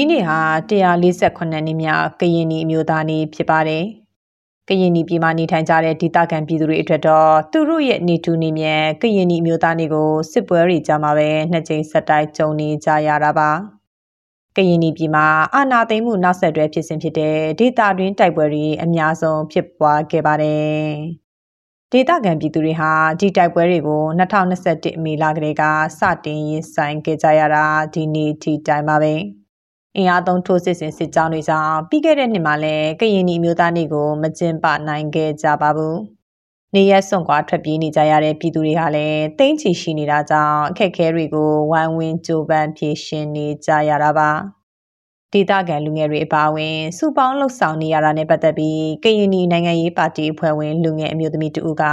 [0.00, 3.84] ဒီနေ့ဟာ148နှစ်မြောက်ကရင်နီအမျိုးသားနေ့ဖြစ်ပါတယ်။
[4.68, 13.50] ကရင်နီပြည်မှာနေထိုင်ကြတဲ့ဒေသခံပြည်သူတွေအတွက်တော့သူတို့ရဲ့နေတူနေမြန်ကရင်နီအမျိုးသားနေ့ကိုစစ်ပွဲတွေကြားမှာပဲနှစ်ကြိမ်ဆက်တိုက်ကြုံနေကြရတာပါ။
[14.56, 20.86] ကရင်နီပြည်မှာအာဏာသိမ်းမှုနောက်ဆက်တွဲဖြစ်စဉ်ဖြစ်တဲ့ဒေသတွင်းတိုက်ပွဲတွေအများဆုံးဖြစ်ပွားခဲ့ပါတယ်။
[21.92, 25.62] ဒေသခံပြည်သူတွေဟာဒီတိုက်ပွဲတွေကို2021မေလကလေးက
[25.98, 29.16] စတင်ရင်ဆိုင်ခဲ့ကြရတာဒီနေ့ထိတိုင်ပါပဲ။
[29.96, 35.96] အင်အားသုံးထိုးစစ်ဆင်စစ်ကြောင်းတွေကြောင့်ပြီးခဲ့တဲ့နှစ်မှာလည်းကရင်နီအမျိုးသားနေ့ကိုမကျင်းပနိုင်ခဲ့ကြပါဘူး။
[36.74, 44.30] နေရက်စွန့်ခွာထွက်ပြေးနေကြရတဲ့ပြည်သူတွေဟာလည်းတိမ့်ချီရှိနေတာကြောင့်အခက်အခဲတွေကိုဝိုင်းဝန်းကြိုးပမ်းဖြေရှင်းနေကြရတာပါ။
[45.32, 51.84] ဒေသခံလူငယ်တွေအပါအဝင်စုပေါင်းလှုပ်ဆောင်နေရတာနဲ့ပတ်သက်ပြီးကရင်နီနိုင်ငံရေးပါတီအဖွဲ့ဝင်လူငယ်အမျိုးသမီးတူက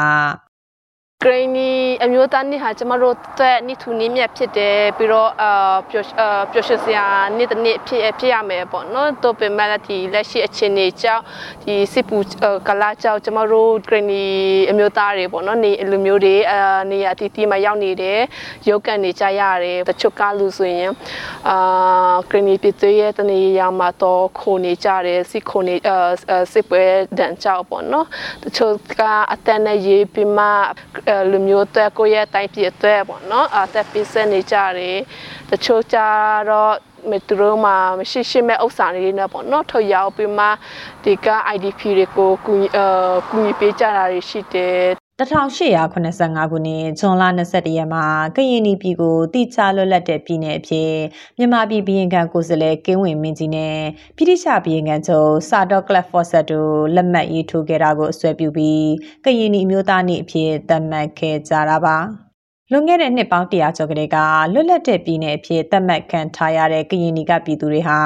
[1.23, 1.69] ဂရိနီ
[2.03, 6.07] အမျိုးသားနေ့ဟာကျမတို့တဲ့နေ့ထူနေ့မြတ်ဖြစ်တယ်ပြီးတော့အာပျော်
[6.51, 7.05] ပျော်ရွှင်စရာ
[7.37, 11.23] နေ့တစ်နေ့ဖြစ်ဖြစ်ရမယ်ပေါ့နော်တော့ပေမဲ့ဒီလက်ရှိအခြေအနေကြောင့်
[11.63, 12.17] ဒီစစ်ပူ
[12.67, 14.23] ကလာကြောင့်ကျမတို့ဂရိနီ
[14.69, 16.59] အမျိုးသားတွေပေါ့နော်နေလူမျိုးတွေအာ
[16.91, 18.19] နေရာတီတီမှာရောက်နေတယ်
[18.69, 20.91] ရုပ်ကန်နေကြရတယ်တချို့ကလူဆိုရင်
[21.49, 21.57] အာ
[22.29, 26.83] ဂရိနီပြည်သွေးရဲ့တနေရာမှာတော့ခိုနေကြတယ်စစ်ခိုနေအာစစ်ပွဲ
[27.17, 28.07] ဒဏ်ကြောင့်ပေါ့နော်
[28.43, 30.47] တချို့ကအတန်းနဲ့ရေးပြီးမှ
[31.31, 34.97] လူမျိုးအတွက်ကိုယ့်ရဲ့တိုင်းပြည်အတွက်ပေါ့နော်အသက်ပေးဆက်နေကြတယ်
[35.49, 35.97] တချို့ကြ
[36.49, 36.73] တော့
[37.11, 40.45] မတူတော့မှမရှိရှိမဲ့ဥစ္စာတွေနဲ့ပေါ့နော်ထုတ်ရောက်ပြီးမှ
[41.03, 42.79] ဒီက IDP တွေကိုကူညီအ
[43.29, 46.31] ကူညီပေးကြတာတွေရှိတယ် 1885ခုနှစ်ဇွန်
[47.21, 48.05] လ22ရက်မှာ
[48.35, 50.91] ကရင်နီပြည်ကိုတိကျလွတ်လပ်တဲ့ပြည်နယ်အဖြစ်
[51.37, 53.77] မြန်မာပြည်ဘီရင်ခံကိုယ်စားလှယ်ကင်းဝင်မင်းကြီးနဲ့
[54.15, 58.87] ပြည်တိချဘီရင်ခံချုပ်စာတော့ကလပ်ဖော့ဆက်တို့လက်မှတ်ရေးထိုးခဲ့တာကိုအစွဲပြုပြီး
[59.25, 62.24] ကရင်နီအမျိုးသားနေ့အဖြစ်သတ်မှတ်ခဲ့ကြတာပါ
[62.71, 64.17] လွန်ခဲ့တဲ့နှစ်ပေါင်း100ကျော်ကလေးက
[64.53, 67.99] လွတ်လပ်တဲ့ပြည်နယ်အဖြစ်သတ်မှတ်ခံထားရတဲ့ကရင်နီကပြည်သူတွေဟာ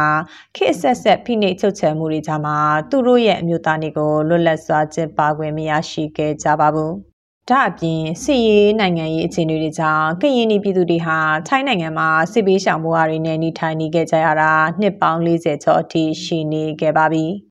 [0.55, 2.57] ခေတ်ဆက်ဆက်ဖိနှိပ်ချုပ်ချယ်မှုတွေကြားမှာ
[2.89, 6.91] သူတို့ရဲ့အမျိုးသားတွေကိုလွတ်လပ်စွာကျင့်ပခွင့်မရရှိခဲ့ကြပါဘူး။
[7.49, 11.17] ဒါအပြင်စစ်ရေးနိုင်ငံရေးအခြေအနေတွေကြောင့်ကရင်နီပြည်သူတွေဟာ
[11.47, 17.27] ထိုင်းနိုင်ငံမှာစစ်ပေးရှောင်ဘဝတွေနဲ့နေထိုင်နေခဲ့ကြရတာနှစ်ပေါင်း40ကျော်အထိရှိနေခဲ့ပါပြီ။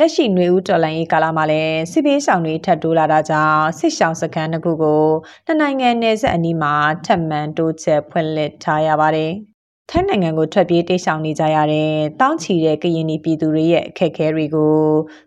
[0.00, 5.04] လက်ရှိຫນွေဦးတော်လိုင်းရေးကာလမှာလည်းစစ်ပေးဆောင်တွေထပ်တိုးလာတာကြောင့်စစ်ရှောင်စခန်းတစ်ခုကို
[5.46, 6.74] နှစ်နိုင်ငံနယ်စပ်အနီးမှာ
[7.06, 9.32] ထပ်မံတိုးချဲ့ဖွင့်လှစ်ထားရပါတယ်။
[9.90, 14.76] ထိုင်းနိုင်ငံကိုထွက်ပြေးတိတ်ဆောင်နေကြရတဲ့တောင်းချီတဲ့ကရင်ပြည်သူတွေရဲ့အခက်အခဲတွေကို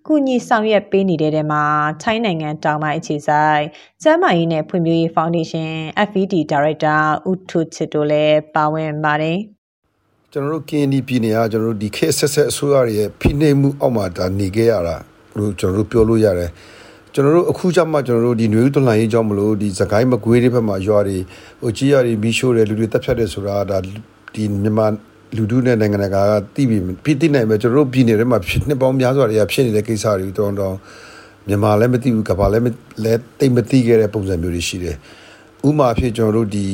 [0.07, 1.63] ကုညီဆောင်ရွက်ပေးနေတဲ့တဲ့မှာ
[2.03, 3.63] ထိုင်းနိုင်ငံတောင်ပိုင်းအခြေဆိုင်
[4.03, 5.77] ကျမ်းမာရေးနဲ့ဖွံ့ဖြိုးရေးဖောင်ဒေးရှင်း
[6.09, 6.97] FED ဒါရိုက်တာ
[7.29, 9.39] ဦးထုချစ်တို့လည်းပါဝင်ပါတယ်။
[10.33, 14.95] ကျွန်တော်တို့ KND ပြည်နယ်ကကျွန်တော်တို့ဒီခေတ်ဆက်ဆက်အစိုးရရဲ့ဖိနှိပ်မှုအောက်မှာဒါနေခဲ့ရတာ
[15.37, 16.49] လို့ကျွန်တော်တို့ပြောလို့ရတယ်
[17.13, 21.17] ကျွန်တော်တို့အခုကျမှကျွန်တော်တို့ဒီနွေဦးတလန်ရေးကြောင့်မလို့ဒီစကိုင်းမကွေးတွေဘက်မှာရွာတွေ
[21.61, 23.77] ဟိုကြီးရတွေမီးရှို့တယ်လူတွေတက်ဖြတ်တယ်ဆိုတာဒါ
[24.33, 24.87] ဒီမြန်မာ
[25.35, 30.77] လူထုနဲ့နိုင်ငံတကာကသိပြီပြည်သိနိုင်ပဲကျွန်တော်တို့ပြည်နယ်ထဲမှာဖြစ်နှစ်ပေါင်းများစွာတွေကဖြစ်နေတဲ့ကိစ္စတွေတောင်းတောင်း
[31.47, 32.63] မြန်မာလည်းမသိဘူးကဘာလည်း
[33.03, 34.95] လည်းတိတ်မသိခဲ့တဲ့ပုံစံမျိုးတွေရှိတယ်
[35.67, 36.65] ဥမာဖြစ်ကျွန်တော်တို့ဒီ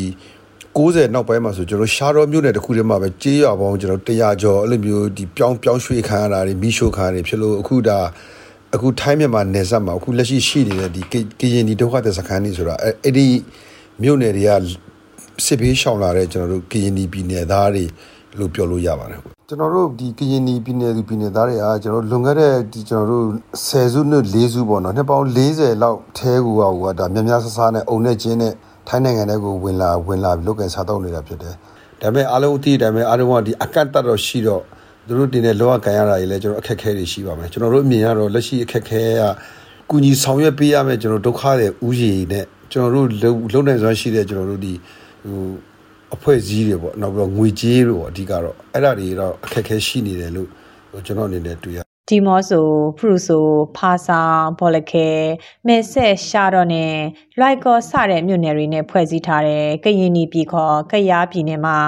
[0.78, 8.00] 90နောက်ပိုင်းမှာဆိုကျွန်တော်ရှားတော်မြို့နယ်တစ်ခုတည်းမှာပဲကြေးရွာပေါင်းကျွန်တော်100ကျော်အဲ့လိုမျိုးဒီပြောင်းပြောင်းရွှေ့ခံရတာတွေမိရှို့ခံရတယ်ဖြစ်လို့အခုဒါ
[8.76, 11.02] အခုထိုင်းမြန်မာနယ်စပ်မှာအခုလက်ရှိရှိနေတဲ့ဒီ
[11.40, 13.28] ကရင်ဒီဒုက္ခသည်စခန်းတွေဆိုတာအဲ့ဒီ
[14.02, 14.52] မြို့နယ်တွေက
[15.46, 17.84] စစ်ဘေးရှောင်လာတဲ့ကျွန်တော်တို့ကရင်ဒီပြည်နယ်သားတွေ
[18.40, 23.26] လို့ပြောလို့ရပါတယ်ကျွန်တော်တို့ဒီကရင်နီပြည်နယ်သူပြည်နယ်သားတွေအားကျွန်တော်လွန်ခဲ့တဲ့ဒီကျွန်တော်တို့
[23.68, 28.54] 10စုနှစ်4စုပေါ့နော်နှစ်ပေါင်း40လောက်ထဲကူကဟိုကဒါများများဆဆနဲ့အုံနဲ့ချင်းနဲ့
[28.88, 31.54] ထိုင်းနိုင်ငံထဲကိုဝင်လာဝင်လာပြီးလုပ်ကန်စားတော့နေတာဖြစ်တယ်။
[32.02, 34.64] ဒါပေမဲ့အားလုံးအသိဒါပေမဲ့အားလုံးကဒီအကန့်အသတ်တော့ရှိတော့
[35.08, 39.24] သူတို့တင်တဲ့လောကကန်ရတာတွေလည်းကျွန်တော်အခက်အခဲတွေရှိပါမယ်။ကျွန်တော်တို့အမြင်ကတော့လက်ရှိအခက်အခဲက
[39.90, 43.08] ကုညီဆောင်ရွက်ပေးရမယ်ကျွန်တော်ဒုက္ခတွေဥယျာဉ်နဲ့ကျွန်တော်တို့
[43.54, 44.74] လုံနိုင်စွမ်းရှိတဲ့ကျွန်တော်တို့ဒီ
[45.28, 45.44] ဟို
[46.16, 50.48] အဖွဲ့အစည်းတွေပေါ့နောက်ပြီးတော့ငွေကြေးတွေပေါ့အဓိကတော့အဲ့ဒါတွေတော့အခက်အခဲရှိနေတယ်လို့
[51.06, 52.68] ကျွန်တော်အနေနဲ့တွေ့ရ ဒီမော့ဆို
[52.98, 55.10] ဖရုဆိုဖာဆောင်ဘောလခဲ
[55.68, 56.96] မဲဆက်ရှာတော့နဲ့
[57.40, 61.80] လွိုက်ကောစတဲ့မြို့နယ်တွေနဲ့ဖွဲ့စည်းထားတဲ့ကရင်နီပြည်ခေါ်ကရားပြည်နယ်မှာ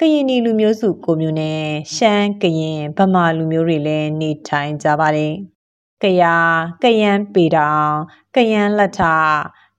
[0.00, 1.62] ကရင်နီလူမျိုးစုကိုမျိုးနဲ့
[1.96, 5.34] ရှမ်းကရင်ဗမာလူမျိုးတွေလည်းနေထိုင်ကြပါတယ်။
[6.02, 7.92] ကရားကယန်းပေတောင်
[8.34, 9.00] ကယန်းလက်ထ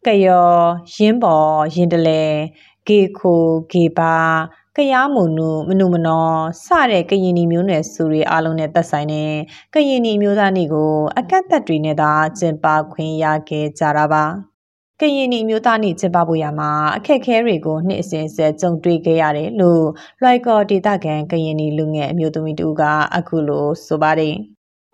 [0.06, 0.52] ကယော
[0.96, 2.24] ရင်းပေါ်ရင်တလဲ
[2.88, 4.16] ဂေခိုဂေပါ
[4.78, 6.28] ကရားမုံနုမနုမနော
[6.66, 9.32] စတဲ့ကရင်နီမျိုးနွယ်စုတွေအားလုံးနဲ့သက်ဆိုင်တဲ့
[9.74, 14.24] ကရင်နီမျိုးသားနေကို အကန့်အသတ်တွေနဲ့သာကျင့်ပခွင့်ရခဲ့ကြတာပါ
[15.00, 19.86] ကရင်နီမျိုးသားနေကျင်းပဖို့ရမှာအခက်အခဲတွေကိုနှစ်အစဉ်ဆက်ကြုံတွေ့ခဲ့ရတယ်လို့
[20.22, 22.84] လွိုက်ကော်ဒေတာကန်ကရင်နီလူငယ်အမျိုးသမီးတူက
[23.18, 24.36] အခုလိုဆိုပါတယ်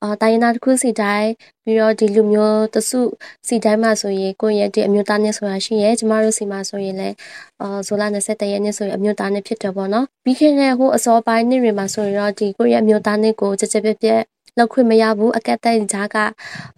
[0.04, 1.30] အာတိုင်းရင်းသားတစ်ခုစီတိုင်း
[1.64, 3.00] ပြီးတော့ဒီလူမျိုးတစု
[3.48, 7.16] စီတိုင်းမှာဆိုရင်ကိုယ့်ရဲ့ဒီအမျိုးသားနဲ့ဆိုတာရှိရဲကျမတို့စီမှာဆိုရင်လည်း
[7.62, 14.22] အာဇိုလာ23ရက်နေ့ဆိုရင်အမျိုးသားနဲ့ဖြစ်တယ်ပေါ့နော်ပြီးခဲ့တဲ့ဟိုအစောပိုင်းနေ့တွေမှာဆိုရင်တော့ဒီကိုယ့်ရဲ့အမျိုးသားနဲ့ကိုကြကြပြက်ပြက်
[14.58, 16.18] လောက်ခွင့်မရဘူးအကက်တဲ့ကြားက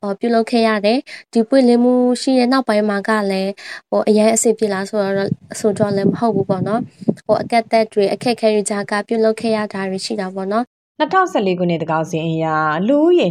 [0.01, 0.99] ဟောပြုလုပ်ခဲ့ရတယ်
[1.33, 3.51] ဒီပွင့်လင်းမှုရှိတဲ့နောက်ပိုင်းမှာကလည်း
[3.89, 5.29] ဟိုအရင်အစ်စ်ပြလားဆိုတော့
[5.59, 6.81] ဆိုတော့လည်းမဟုတ်ဘူးပေါ့နော်
[7.25, 10.65] ဟိုအကက်တဲ့တွေအခက်ခဲတွေကြားကပြုလုပ်ခဲ့ရတာတွေရှိတာပေါ့နော်
[11.01, 12.55] 2014ခုနှစ်တကောင်စီအရာ
[12.87, 13.27] လူဦးရေ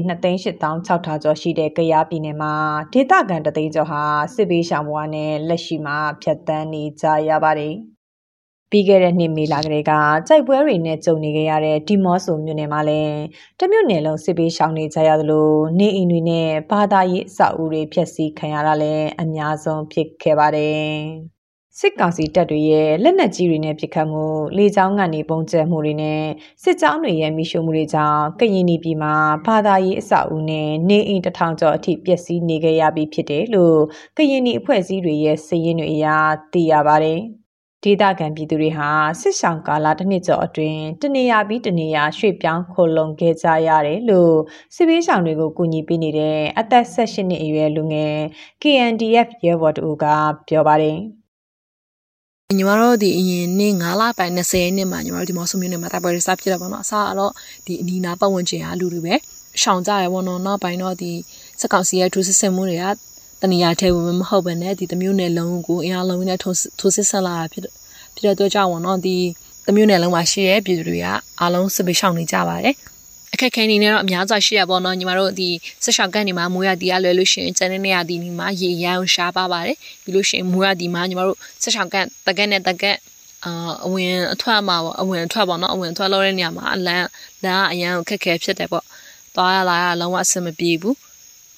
[0.54, 2.52] 2,8600ကျော်ရှိတဲ့ကရားပြည်နယ်မှာ
[2.92, 4.02] ဒေသခံတသိန်းကျော်ဟာ
[4.34, 7.74] စစ်ဘေးရှောင်ဘဝနဲ့လက်ရှိမှာဖြတ်တန်းနေကြရပါတယ်။
[8.70, 9.92] ပြီးခဲ့တဲ့နှစ်မေလကလေးက
[10.28, 13.16] ကြိုက်ပွဲတွေနဲ့ကြုံနေကြရတဲ့ဒီမော့ဆိုမြို့နယ်မှာလည်း
[13.58, 20.90] တမြို့နယ်လုံးစစ်ဘေးရှောင်နေကြရသလိုနေအိမ်တွေနဲ့ဘာသာရေးအဆောက်အဦတွေဖျက်ဆီးခံရတာလည်းအများဆုံးဖြစ်ခဲ့ပါတယ်။
[21.78, 24.24] စစ်ကောင်စီတပ်တွေရဲ့လက်နက်ကြီးတွေနဲ့ပစ်ခတ်မှု
[24.56, 26.22] လေကြောင်းကနေပုံကျဲမှုတွေနဲ့
[26.62, 29.14] စစ်ကြောင်းတွေရဲ့မိရှုမှုတွေကြောင့်ကရင်ပြည်မှာ
[29.46, 33.78] ဘာသာရေးအဆောက်အဦနဲ့နေအိမ်တထောင်ကျော်အထိပျက်စီးနေကြရပြီဖြစ်တယ်လို့
[34.16, 36.06] ကရင်အဖွဲ့အစည်းတွေရဲ့စည်ရင်းတွေအရ
[36.52, 37.20] သိရပါတယ်။
[37.84, 38.88] ဒေသခံပြည်သူတွေဟာ
[39.20, 44.36] စစ်ဆောင်ကာလတစ်နှစ်ကျော်အတွင်းတနေရာပြီးတနေရာရွှေ့ပြောင်းခိုလုံခဲ့ကြရတယ်လို့
[44.74, 48.16] စစ်ဘေးရှောင်တွေကိုကူညီပေးနေတဲ့အသက်16နှစ်အရွယ်လူငယ်
[48.62, 50.04] KNDF ရဲဘော်တူက
[50.48, 51.00] ပြောပါတယ်။
[52.56, 57.32] ညီမတို့ဒီအရင်နေ့9လပိုင်း20နှစ်မှာညီမတို့ဒီမော်ဆူမျိုးနဲ့မှာတိုက်ပွဲတွေစဖြစ်တယ်ပေါ့နော်အစားတော့
[57.66, 59.14] ဒီအနီးနားပတ်ဝန်းကျင်ကလူတွေပဲ
[59.62, 61.12] ရှောင်ကြရပေါ့နော်နောက်ပိုင်းတော့ဒီ
[61.60, 62.84] စက်ကောင်စီရဲ့ထိုးစစ်ဆင်မှုတွေက
[63.42, 67.62] တနေရာထဲဝင်မဟုတ်ဘဲနဲ့ဒီတမျိုးနယ်လုံးကိုအင်အားလုံးနဲ့ထိုးထိုးစစ်ဆက်လာတာဖြစ်
[68.14, 69.16] ဖြစ်တဲ့အတွက်ကြောင့်ပေါ့နော်ဒီ
[69.66, 71.06] တမျိုးနယ်လုံးမှာရှိတဲ့ပြည်သူတွေက
[71.40, 72.74] အားလုံးစစ်ပေးရှောင်နေကြပါတယ်
[73.40, 75.48] အခက်ခဲနေနဲ့တော့အများစွာရှိရပါတော့ညီမတို့ဒီ
[75.84, 82.96] ဆက်ရှောက်ကန်နေမှာမိုးရတီကလွယ်လို့ရှိရင်ကျန်တဲ့နေရာဒီနေမှာရေရမ်းရှားပါပါတယ်ပြီးလို့ရှိရင်မိုးရတီမှာညီမတို့ဆက်ရှောက်ကန်တကက်နဲ့တကက်
[83.44, 83.52] အာ
[83.86, 87.08] အဝင်အထွက်မှာပေါ့အဝင်အထွက်ပေါ့နော်အဝင်အထွက်လို့တဲ့နေရာမှာအလန်း
[87.44, 88.84] လမ်းအရန်ခက်ခဲဖြစ်တယ်ပေါ့
[89.34, 90.96] သွားရလာရလုံးဝအဆင်မပြေဘူး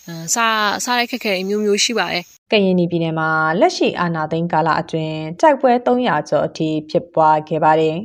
[0.06, 3.28] အဲစားစားတဲ့ခက်ခဲအမျိုးမျိုးရှိပါတယ်ကရင်ပြည်နယ်မှာ
[3.60, 7.96] လက်ရှိအာဏာသိမ်းကာလအတွင်းတိုက်ပွဲ300ကျော်အထိဖြစ်ပွားခဲ့ပါတယ်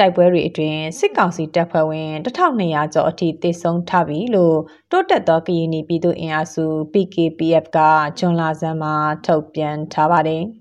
[0.00, 4.58] တိုက်ပွဲတွေအတွင်းစစ်ကောင်စီတပ်ဖွဲ့ဝင်1200ကျော်အထိသေဆုံးထားပြီလို့
[4.90, 7.78] တိုးတက်သောကရင်ပြည်သူ့အင်အားစု PKPF က
[8.18, 8.94] ဂျွန်လာဆန်းမှာ
[9.26, 10.44] ထုတ်ပြန်ထားပါတယ်။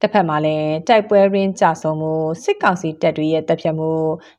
[0.00, 3.92] တစ်ဖက်မှာလည်းတိုက်ပွဲရင်းကြဆုံမှုစစ်ကောင်စီတပ်တွေရဲ့တပ်ဖြတ်မှု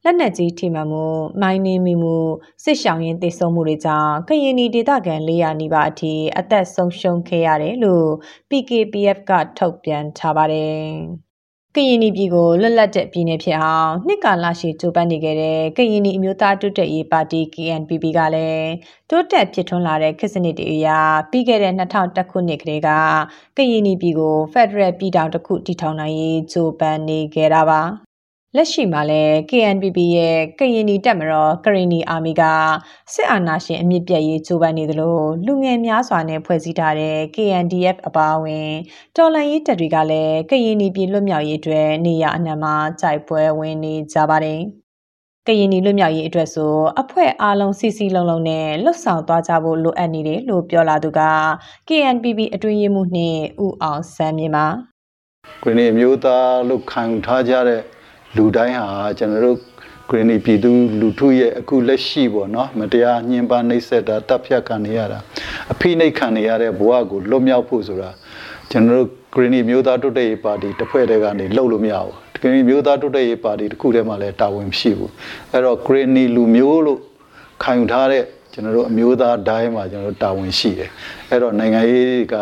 [0.03, 1.05] လက်နက်ကြီးထိမှန်မှု
[1.41, 2.17] မိုင်းနှင်းမိမှု
[2.63, 8.09] စစ်ရှောင်ရင်သေဆုံးမှုတွေကြောင့်ကရင်ပြည်ဒေသခံ400နီးပါးအထိအသက်ဆုံးရှုံးခဲ့ရတယ်လို့
[8.49, 10.85] PKPF ကထုတ်ပြန်ထားပါတယ်။
[11.77, 18.71] ကရင်ပြည်ကိုလွတ်လပ်တဲ့ပြည်နယ်ဖြစ်အောင်နှစ်ကာလရှိကြိုးပမ်းနေခဲ့တဲ့ကရင်အမျိုးသားတိုးတက်ရေးပါတီ KNPP ကလည်း
[19.09, 20.87] တိုးတက်ဖြစ်ထွန်းလာတဲ့ခေတ်စနစ်တွေအရ
[21.31, 22.89] ပြီးခဲ့တဲ့2001ခုနှစ်ကလေးက
[23.57, 28.04] ကရင်ပြည်ကို Federal ပြည်ထောင်တစ်ခုတည်ထောင်နိုင်ရေးကြိုးပမ်းနေခဲ့တာပါ
[28.55, 32.43] လက်ရှိမှာလည်း KNPP ရဲ့ကရင်နီတပ်မတော်ကရင်နီအာမီက
[33.13, 38.69] စစ်အာဏာရှင်အမြင့်ပြတ်ရေးကြိုးပမ်းနေသလိုလူငယ်များစွာနဲ့ဖွဲ့စည်းထားတဲ့ KNDF အပါအဝင်
[39.15, 44.59] တော်လှန်ရေးတပ်တွေကလည်းကရင်နီပြည်လွတ်မြောက်ရေးအတွက်နေရအနှံမှာကြိုက်ပွဲဝင်နေကြပါတယ်
[45.47, 51.21] ကရင်နီလွတ်မြောက်ရေးအတွက်ဆိုအဖွဲ့အားလုံးစီစီလုံးလုံးနဲ့လှုပ်ဆောင်သွားကြဖို့လိုအပ်နေတယ်လို့ပြောလာသူက
[51.87, 54.67] KNPB အတွင်းရေးမှူးနှင့်ဦးအောင်စမ်းမြင့်ပါ
[55.63, 57.81] ကိုင်းနေမျိုးသားလို့ခံထားကြတဲ့
[58.37, 58.87] လူတိုင်းဟာ
[59.19, 59.57] ကျွန်တော်တို့
[60.09, 65.19] ဂရနီပြည်သူလူထုရဲ့အခုလက်ရှိပေါ့နော်မတရားညှဉ်းပန်းနှိပ်စက်တာတပ်ဖြတ်ခံနေရတာ
[65.71, 68.09] အဖိနှိပ်ခံနေရတဲ့ဘဝကိုလွတ်မြောက်ဖို့ဆိုတာ
[68.71, 75.11] ကျွန်တော်တို့ဂရနီမျိုးသားတိုးတက်ရေးပါတီတစ်ဖွဲ့တည်းကနေလှုပ်လို့မရဘူးဂရနီမျိုးသားတိုးတက်ရေးပါတီတစ်ခုတည်းမှလည်းတာဝန်မရှိဘူး
[75.51, 76.99] အဲ့တော့ဂရနီလူမျိုးလို့
[77.63, 78.23] ခံယူထားတဲ့
[78.55, 80.89] ကျွန်တော်တို့အမျိုးသားတိုင်းမှာကျွန်တော်တို့တာဝန်ရှိတယ်
[81.29, 82.35] အဲ့တော့နိုင်ငံရေးက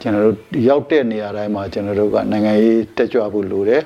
[0.00, 0.36] ကျွန်တော်တို့
[0.68, 3.82] ရောက်တဲ့နေရာတိုင်းမှာကျွန်တော်တို့ကနိုင်ငံရေးတက်ကြွဖို့လိုတယ်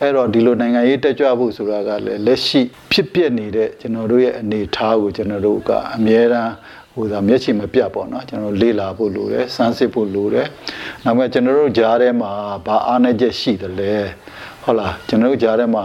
[0.00, 6.52] အဲ့တော့ဒီလိုနိုင်ငံရေးတက်ကြွဖို့ဆိုတာကလည်းလက်ရှိဖြစ်ပျက်နေတဲ့ကျွန်တော်တို့ရဲ့အနေအထားကိုကျွန်တော်တို့ကအမြဲတမ်း
[6.94, 10.46] ဟိုသာမျက်ခြေမပြတ်ပေါ့နော်ကျွန်တော်လေ့လာဖို့လိုတယ်စမ်းစစ်ဖို့လိုတယ်
[11.04, 12.30] နောက်မှကျွန်တော်တို့ကြားထဲမှာ
[12.66, 13.92] ဘာအားနည်းချက်ရှိတယ်လဲ
[14.62, 15.84] ဟုတ်လားကျွန်တော်တို့ကြားထဲမှာ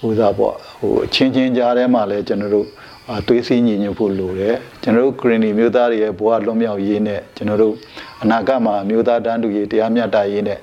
[0.00, 2.93] ဟိုသာပေါ့ဟိုအချင်းချင်းကြားထဲမှာလည်းကျွန်တော်တို့အ
[3.26, 7.74] သွေးစည်းညီညွတ်ဖို့လိုတယ်ကျွန်တော်တို့ဂရနီမျိုးသားတွေရဲ့ဘဝလွတ်မြောက်ရေးနဲ့ကျွန်တော်တို့
[8.22, 10.58] အနာဂတ်မှာမျိုးသားတန်းတူရေးတရားမျှတရေးနဲ့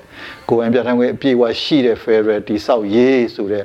[0.48, 3.64] ကိုယ်ပိုင်ပြဋ္ဌာန်းခွင့်အပြည့်အဝရှိတဲ့ Federal တိဆောက်ရေးဆိုတဲ့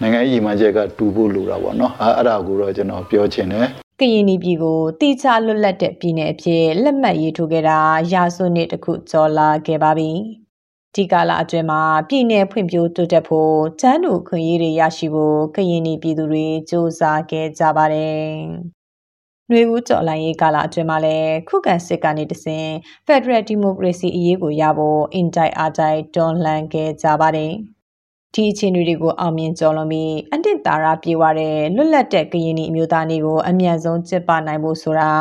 [0.00, 3.68] နိုင်ငံရေးမှန်ချက်ကတူဖို့လိုတာပေါ့နော်အဲအဲ့ဒါကိုတော့ကျွန်တော်ပြောချင်တယ်
[4.00, 7.78] ကရင်ပြည်ကိုတိကျလွတ်လပ်တဲ့ပြည်နယ်အဖြစ်လက်မှတ်ရေးထိုးခဲ့တာ
[8.12, 10.45] ရာစုနှစ်တခုကျော်လာခဲ့ပါပြီ
[10.95, 18.25] ဒီကာလအတွင်းမှာပြည်내ဖွံ့ဖြိုးတိုးတက်ဖို့တန်းတူခွင့်ရေးတွေရရှိဖို့ကရင်နီပြည်သူတွေစ조사ခဲ့ကြပါတယ်။
[19.49, 22.67] နှွေဦးကြော်လိုင်းရေးကာလအတွင်းမှာလည်းခုခံစစ်ကနေတစဉ်
[23.07, 27.53] Federal Democracy အရေးကိုရဖို့အင်တိုက်အားတိုက်တွန်းလှန်ခဲ့ကြပါတယ်။
[28.35, 35.11] ဒီအခြေအနေတွေကိုအောင်မြင်ကျော်လွန်ပြီးအနှစ်သာရပြေဝတဲ့လွတ်လပ်တဲ့ကရင်နီအမျိုးသားတွေကိုအမြန်ဆုံးကျစ်ပနိုင်ဖို့ဆိုတာ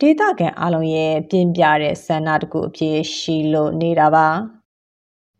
[0.00, 4.53] ဒေသခံအလုံးရဲ့ပြင်းပြတဲ့ဆန္ဒတကူအဖြစ်ရှိလို့နေတာပါ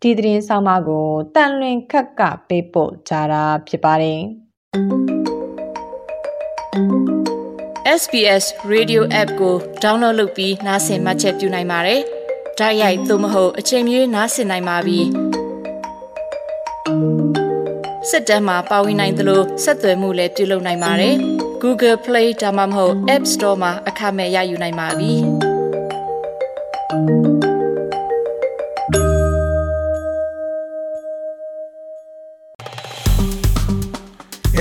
[0.01, 4.21] ဒီသတင်းဆောင်မကိုတန်လွင်ခက်ကပေးပို့ကြတာဖြစ်ပါတယ်
[8.01, 12.01] SBS Radio App ကို download လုပ်ပြီးနားဆင်မှတ်ချက်ပြုနိုင်ပါတယ်။
[12.59, 14.99] ဒါရိုက်သို့မဟုတ်အချိန်မီနားဆင်နိုင်ပါပြီ။
[18.09, 21.15] စစ်တမ်းမှာပါဝင်နိုင်သလိုဆက်သွယ်မှုလည်းပြုလုပ်နိုင်ပါတယ်။
[21.61, 25.13] Google Play ဒါမှမဟုတ် App Store မှာအခမဲ့ရယူနိုင်ပါပြီ။